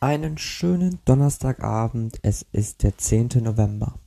Einen 0.00 0.38
schönen 0.38 1.00
Donnerstagabend. 1.06 2.20
Es 2.22 2.46
ist 2.52 2.84
der 2.84 2.96
10. 2.96 3.30
November. 3.42 3.98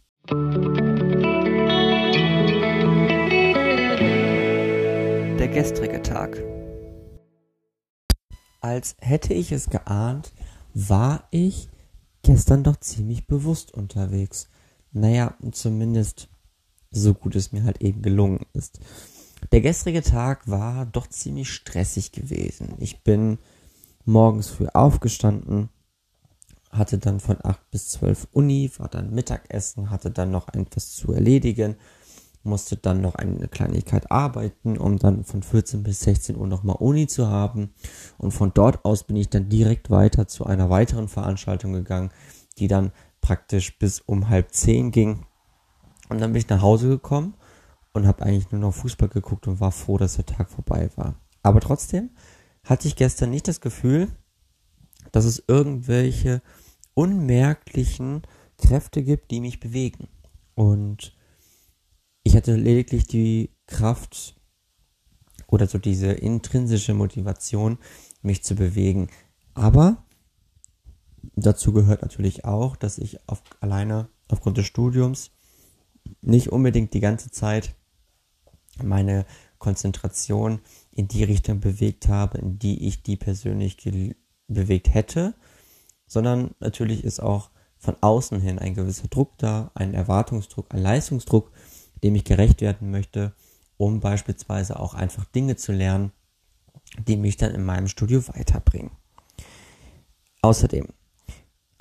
Der 5.37 5.47
gestrige 5.49 6.01
Tag. 6.01 6.41
Als 8.61 8.95
hätte 9.01 9.33
ich 9.33 9.51
es 9.51 9.69
geahnt, 9.69 10.31
war 10.73 11.27
ich 11.29 11.67
gestern 12.23 12.63
doch 12.63 12.77
ziemlich 12.77 13.27
bewusst 13.27 13.73
unterwegs. 13.73 14.47
Naja, 14.93 15.35
zumindest 15.51 16.29
so 16.91 17.13
gut 17.13 17.35
es 17.35 17.51
mir 17.51 17.65
halt 17.65 17.81
eben 17.81 18.01
gelungen 18.01 18.45
ist. 18.53 18.79
Der 19.51 19.59
gestrige 19.59 20.03
Tag 20.03 20.49
war 20.49 20.85
doch 20.85 21.07
ziemlich 21.07 21.51
stressig 21.51 22.13
gewesen. 22.13 22.75
Ich 22.77 23.03
bin 23.03 23.39
morgens 24.05 24.47
früh 24.47 24.67
aufgestanden, 24.73 25.67
hatte 26.71 26.97
dann 26.97 27.19
von 27.19 27.37
8 27.43 27.69
bis 27.71 27.89
12 27.89 28.27
Uni, 28.31 28.71
war 28.77 28.87
dann 28.87 29.13
Mittagessen, 29.13 29.89
hatte 29.89 30.11
dann 30.11 30.31
noch 30.31 30.47
etwas 30.53 30.91
zu 30.91 31.13
erledigen, 31.13 31.75
musste 32.43 32.77
dann 32.77 33.01
noch 33.01 33.15
eine 33.15 33.47
Kleinigkeit 33.47 34.09
arbeiten, 34.11 34.77
um 34.77 34.97
dann 34.97 35.23
von 35.23 35.43
14 35.43 35.83
bis 35.83 36.01
16 36.01 36.37
Uhr 36.37 36.47
nochmal 36.47 36.77
Uni 36.79 37.07
zu 37.07 37.27
haben. 37.27 37.73
Und 38.17 38.31
von 38.31 38.51
dort 38.53 38.83
aus 38.85 39.03
bin 39.03 39.15
ich 39.15 39.29
dann 39.29 39.49
direkt 39.49 39.89
weiter 39.89 40.27
zu 40.27 40.45
einer 40.45 40.69
weiteren 40.69 41.07
Veranstaltung 41.07 41.73
gegangen, 41.73 42.09
die 42.57 42.67
dann 42.67 42.91
praktisch 43.19 43.77
bis 43.77 43.99
um 43.99 44.29
halb 44.29 44.51
zehn 44.53 44.91
ging. 44.91 45.25
Und 46.09 46.19
dann 46.19 46.33
bin 46.33 46.41
ich 46.41 46.49
nach 46.49 46.61
Hause 46.61 46.89
gekommen 46.89 47.35
und 47.93 48.07
habe 48.07 48.23
eigentlich 48.23 48.51
nur 48.51 48.61
noch 48.61 48.73
Fußball 48.73 49.09
geguckt 49.09 49.47
und 49.47 49.59
war 49.59 49.71
froh, 49.71 49.97
dass 49.97 50.15
der 50.15 50.25
Tag 50.25 50.49
vorbei 50.49 50.89
war. 50.95 51.15
Aber 51.43 51.59
trotzdem 51.59 52.09
hatte 52.63 52.87
ich 52.87 52.95
gestern 52.95 53.29
nicht 53.29 53.47
das 53.47 53.61
Gefühl, 53.61 54.07
dass 55.11 55.25
es 55.25 55.43
irgendwelche 55.47 56.41
unmerklichen 56.93 58.23
Kräfte 58.57 59.03
gibt, 59.03 59.31
die 59.31 59.41
mich 59.41 59.59
bewegen. 59.59 60.07
Und 60.55 61.15
ich 62.23 62.35
hatte 62.35 62.55
lediglich 62.55 63.07
die 63.07 63.49
Kraft 63.67 64.35
oder 65.47 65.67
so 65.67 65.77
diese 65.77 66.11
intrinsische 66.11 66.93
Motivation, 66.93 67.77
mich 68.21 68.43
zu 68.43 68.55
bewegen. 68.55 69.09
Aber 69.53 70.05
dazu 71.35 71.73
gehört 71.73 72.01
natürlich 72.01 72.45
auch, 72.45 72.75
dass 72.75 72.97
ich 72.97 73.27
auf, 73.27 73.41
alleine 73.59 74.09
aufgrund 74.27 74.57
des 74.57 74.65
Studiums 74.65 75.31
nicht 76.21 76.49
unbedingt 76.49 76.93
die 76.93 76.99
ganze 76.99 77.31
Zeit 77.31 77.75
meine 78.81 79.25
Konzentration 79.59 80.59
in 80.91 81.07
die 81.07 81.23
Richtung 81.23 81.59
bewegt 81.59 82.07
habe, 82.07 82.37
in 82.39 82.57
die 82.57 82.87
ich 82.87 83.03
die 83.03 83.17
persönlich 83.17 83.77
bewegt 84.47 84.93
hätte, 84.93 85.35
sondern 86.11 86.51
natürlich 86.59 87.05
ist 87.05 87.21
auch 87.21 87.51
von 87.77 87.95
außen 88.01 88.41
hin 88.41 88.59
ein 88.59 88.73
gewisser 88.73 89.07
Druck 89.07 89.37
da, 89.37 89.71
ein 89.75 89.93
Erwartungsdruck, 89.93 90.65
ein 90.73 90.81
Leistungsdruck, 90.81 91.53
dem 92.03 92.15
ich 92.15 92.25
gerecht 92.25 92.59
werden 92.59 92.91
möchte, 92.91 93.33
um 93.77 94.01
beispielsweise 94.01 94.77
auch 94.77 94.93
einfach 94.93 95.23
Dinge 95.23 95.55
zu 95.55 95.71
lernen, 95.71 96.11
die 97.07 97.15
mich 97.15 97.37
dann 97.37 97.55
in 97.55 97.63
meinem 97.63 97.87
Studio 97.87 98.21
weiterbringen. 98.27 98.91
Außerdem 100.41 100.89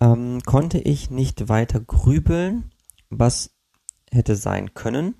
ähm, 0.01 0.41
konnte 0.47 0.79
ich 0.79 1.11
nicht 1.11 1.49
weiter 1.49 1.81
grübeln, 1.81 2.71
was 3.09 3.51
hätte 4.13 4.37
sein 4.37 4.75
können, 4.75 5.17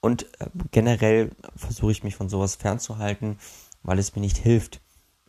und 0.00 0.22
äh, 0.40 0.46
generell 0.70 1.32
versuche 1.56 1.90
ich 1.90 2.04
mich 2.04 2.14
von 2.14 2.28
sowas 2.28 2.54
fernzuhalten, 2.54 3.38
weil 3.82 3.98
es 3.98 4.14
mir 4.14 4.20
nicht 4.20 4.38
hilft, 4.38 4.80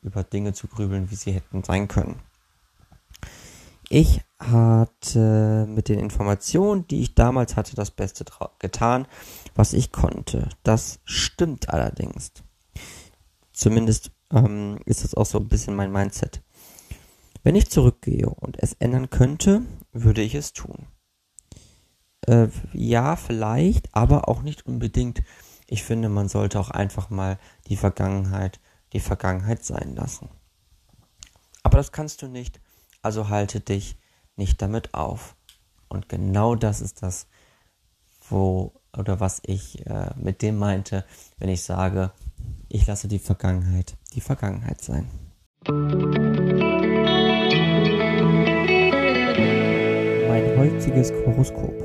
über 0.04 0.24
Dinge 0.24 0.54
zu 0.54 0.68
grübeln, 0.68 1.10
wie 1.10 1.16
sie 1.16 1.32
hätten 1.32 1.64
sein 1.64 1.88
können. 1.88 2.20
Ich 3.90 4.22
hatte 4.40 5.66
mit 5.70 5.90
den 5.90 6.00
Informationen, 6.00 6.88
die 6.88 7.02
ich 7.02 7.16
damals 7.16 7.56
hatte, 7.56 7.76
das 7.76 7.92
Beste 7.92 8.26
getan, 8.60 9.08
was 9.56 9.74
ich 9.74 9.92
konnte. 9.92 10.50
Das 10.64 11.00
stimmt 11.06 11.70
allerdings. 11.70 12.32
Zumindest 13.54 14.12
ähm, 14.32 14.80
ist 14.86 15.04
das 15.04 15.14
auch 15.16 15.26
so 15.26 15.40
ein 15.40 15.48
bisschen 15.48 15.76
mein 15.76 15.92
Mindset. 15.92 16.44
Wenn 17.44 17.56
ich 17.56 17.70
zurückgehe 17.70 18.30
und 18.30 18.62
es 18.62 18.74
ändern 18.74 19.10
könnte, 19.10 19.62
würde 19.94 20.22
ich 20.22 20.36
es 20.36 20.54
tun. 20.54 20.88
Äh, 22.28 22.50
ja, 22.74 23.16
vielleicht, 23.16 23.96
aber 23.96 24.28
auch 24.28 24.42
nicht 24.42 24.66
unbedingt. 24.66 25.24
Ich 25.66 25.84
finde, 25.84 26.10
man 26.10 26.28
sollte 26.28 26.60
auch 26.60 26.70
einfach 26.70 27.10
mal 27.10 27.40
die 27.68 27.78
Vergangenheit 27.78 28.60
die 28.94 29.00
Vergangenheit 29.00 29.64
sein 29.64 29.96
lassen. 29.96 30.30
Aber 31.64 31.78
das 31.78 31.92
kannst 31.92 32.22
du 32.22 32.28
nicht, 32.28 32.62
also 33.08 33.30
halte 33.30 33.62
dich 33.62 33.96
nicht 34.36 34.62
damit 34.62 34.94
auf. 34.94 35.38
Und 35.88 36.10
genau 36.10 36.56
das 36.56 36.82
ist 36.82 37.04
das, 37.04 37.28
wo 38.30 38.74
oder 38.98 39.22
was 39.22 39.42
ich 39.46 39.86
äh, 39.86 40.10
mit 40.18 40.42
dem 40.42 40.58
meinte, 40.58 41.06
wenn 41.38 41.48
ich 41.48 41.64
sage, 41.64 42.12
ich 42.68 42.86
lasse 42.86 43.08
die 43.08 43.20
Vergangenheit 43.20 43.96
die 44.14 44.20
Vergangenheit 44.20 44.82
sein. 44.82 45.08
Mein 50.28 50.58
heutiges 50.58 51.14
Horoskop. 51.14 51.82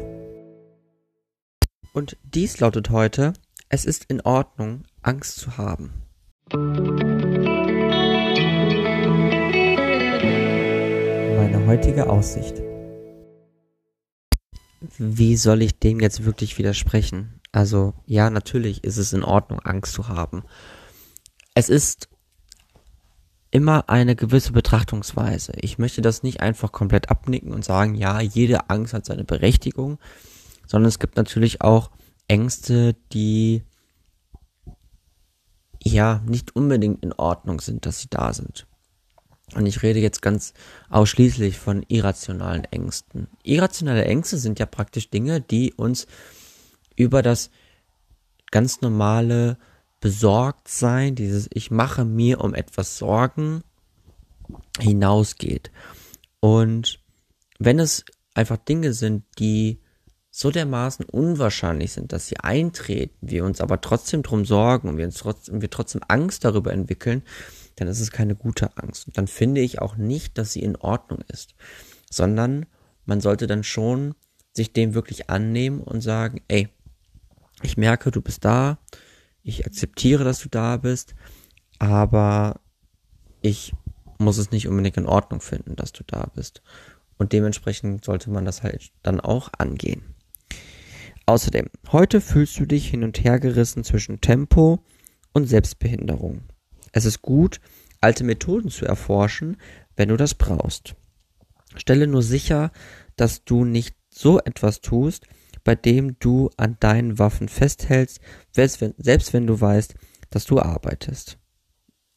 Und 1.93 2.17
dies 2.25 2.59
lautet 2.59 2.91
heute, 2.91 3.33
es 3.69 3.85
ist 3.85 4.07
in 4.07 4.23
Ordnung, 4.23 4.83
Angst 5.03 5.37
zu 5.37 5.57
haben. 5.57 5.93
Meine 11.53 11.67
heutige 11.67 12.09
Aussicht. 12.09 12.63
Wie 14.99 15.37
soll 15.37 15.61
ich 15.61 15.79
dem 15.79 16.01
jetzt 16.01 16.25
wirklich 16.25 16.57
widersprechen? 16.57 17.41
Also, 17.53 17.93
ja, 18.07 18.31
natürlich 18.31 18.85
ist 18.85 18.97
es 18.97 19.13
in 19.13 19.23
Ordnung, 19.23 19.61
Angst 19.61 19.93
zu 19.93 20.09
haben. 20.09 20.45
Es 21.55 21.69
ist 21.69 22.09
immer 23.51 23.91
eine 23.91 24.17
gewisse 24.17 24.53
Betrachtungsweise. 24.53 25.53
Ich 25.57 25.79
möchte 25.79 26.01
das 26.01 26.23
nicht 26.23 26.41
einfach 26.41 26.73
komplett 26.73 27.11
abnicken 27.11 27.53
und 27.53 27.65
sagen, 27.65 27.95
ja, 27.95 28.21
jede 28.21 28.71
Angst 28.71 28.95
hat 28.95 29.05
seine 29.05 29.25
Berechtigung 29.25 29.99
sondern 30.67 30.89
es 30.89 30.99
gibt 30.99 31.19
natürlich 31.19 31.61
auch 31.61 31.91
Ängste, 32.29 32.95
die 33.13 33.63
ja 35.83 36.23
nicht 36.27 36.57
unbedingt 36.57 37.05
in 37.05 37.13
Ordnung 37.13 37.61
sind, 37.61 37.85
dass 37.85 38.01
sie 38.01 38.09
da 38.09 38.33
sind. 38.33 38.67
Und 39.55 39.67
ich 39.67 39.83
rede 39.83 40.01
jetzt 40.01 40.23
ganz 40.23 40.55
ausschließlich 40.89 41.59
von 41.59 41.85
irrationalen 41.89 42.65
Ängsten. 42.65 43.29
Irrationale 43.43 44.05
Ängste 44.05 44.39
sind 44.39 44.59
ja 44.59 44.67
praktisch 44.67 45.11
Dinge, 45.11 45.41
die 45.41 45.75
uns 45.75 46.07
über 46.97 47.23
das 47.23 47.51
ganz 48.51 48.81
normale 48.81 49.59
Besorgtsein, 50.01 51.15
dieses 51.15 51.49
Ich 51.53 51.71
mache 51.71 52.05
mir 52.05 52.41
um 52.41 52.55
etwas 52.55 52.99
Sorgen 52.99 53.63
hinausgeht. 54.79 55.71
Und 56.41 57.01
wenn 57.59 57.79
es 57.79 58.05
einfach 58.35 58.57
Dinge 58.57 58.93
sind, 58.93 59.25
die 59.39 59.81
so 60.31 60.51
dermaßen 60.51 61.05
unwahrscheinlich 61.05 61.93
sind, 61.93 62.13
dass 62.13 62.27
sie 62.27 62.39
eintreten, 62.39 63.15
wir 63.21 63.45
uns 63.45 63.61
aber 63.61 63.81
trotzdem 63.81 64.23
drum 64.23 64.45
sorgen 64.45 64.89
und 64.89 64.97
wir 64.97 65.05
uns 65.05 65.19
trotzdem, 65.19 65.61
wir 65.61 65.71
trotzdem 65.71 66.01
Angst 66.09 66.45
darüber 66.45 66.73
entwickeln, 66.73 67.23
dann 67.77 67.89
ist 67.89 68.01
es 68.01 68.11
keine 68.11 68.35
gute 68.35 68.77
Angst. 68.77 69.07
Und 69.07 69.19
dann 69.19 69.27
finde 69.27 69.61
ich 69.61 69.81
auch 69.81 69.97
nicht, 69.97 70.39
dass 70.39 70.53
sie 70.53 70.63
in 70.63 70.77
Ordnung 70.77 71.21
ist, 71.29 71.55
sondern 72.11 72.67
man 73.05 73.21
sollte 73.21 73.47
dann 73.47 73.65
schon 73.65 74.15
sich 74.53 74.73
dem 74.73 74.95
wirklich 74.95 75.31
annehmen 75.31 75.81
und 75.81 76.01
sagen, 76.01 76.43
ey, 76.49 76.69
ich 77.63 77.77
merke, 77.77 78.11
du 78.11 78.21
bist 78.21 78.45
da, 78.45 78.79
ich 79.43 79.67
akzeptiere, 79.67 80.25
dass 80.25 80.41
du 80.41 80.49
da 80.49 80.77
bist, 80.77 81.15
aber 81.79 82.61
ich 83.41 83.75
muss 84.19 84.39
es 84.39 84.51
nicht 84.51 84.69
unbedingt 84.69 84.97
in 84.97 85.07
Ordnung 85.07 85.41
finden, 85.41 85.77
dass 85.77 85.93
du 85.93 86.05
da 86.07 86.27
bist. 86.35 86.63
Und 87.19 87.33
dementsprechend 87.33 88.05
sollte 88.05 88.31
man 88.31 88.45
das 88.45 88.63
halt 88.63 88.93
dann 89.03 89.21
auch 89.21 89.51
angehen. 89.59 90.15
Außerdem, 91.27 91.71
heute 91.93 92.21
fühlst 92.21 92.59
du 92.59 92.67
dich 92.67 92.89
hin 92.89 93.05
und 93.05 93.23
her 93.23 93.39
gerissen 93.39 93.85
zwischen 93.85 94.21
Tempo 94.21 94.85
und 95.33 95.47
Selbstbehinderung. 95.47 96.43
Es 96.93 97.05
ist 97.05 97.23
gut, 97.23 97.61
alte 98.01 98.25
Methoden 98.25 98.71
zu 98.71 98.85
erforschen, 98.85 99.57
wenn 99.97 100.11
du 100.11 100.17
das 100.17 100.35
brauchst. 100.35 100.95
Stelle 101.75 102.07
nur 102.07 102.23
sicher, 102.23 102.71
dass 103.17 103.45
du 103.45 103.65
nicht 103.65 103.97
so 104.11 104.39
etwas 104.41 104.81
tust, 104.81 105.27
bei 105.65 105.75
dem 105.75 106.19
du 106.19 106.51
an 106.57 106.77
deinen 106.81 107.19
Waffen 107.19 107.49
festhältst, 107.49 108.21
selbst 108.51 108.81
wenn, 108.81 108.95
selbst 108.99 109.33
wenn 109.33 109.47
du 109.47 109.61
weißt, 109.61 109.95
dass 110.31 110.45
du 110.45 110.61
arbeitest. 110.61 111.39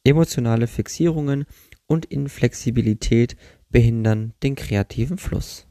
Emotionale 0.04 0.66
Fixierungen 0.66 1.46
und 1.86 2.06
Inflexibilität 2.06 3.36
behindern 3.70 4.34
den 4.42 4.54
kreativen 4.54 5.18
Fluss. 5.18 5.66